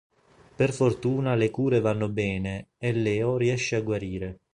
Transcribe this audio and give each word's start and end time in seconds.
Per 0.59 0.71
fortuna 0.73 1.35
le 1.35 1.51
cure 1.51 1.79
vanno 1.79 2.09
bene 2.09 2.69
e 2.79 2.91
Leo 2.91 3.37
riesce 3.37 3.75
a 3.75 3.81
guarire. 3.81 4.39